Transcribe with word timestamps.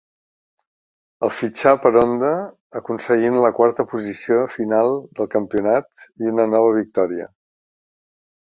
El 1.27 1.31
fitxà 1.39 1.73
per 1.83 1.91
Honda 2.01 2.31
aconseguint 2.81 3.37
la 3.45 3.53
quarta 3.59 3.87
posició 3.93 4.39
final 4.55 4.91
del 5.21 5.31
campionat 5.37 6.05
i 6.25 6.35
una 6.35 6.49
nova 6.57 6.75
victòria. 6.83 7.31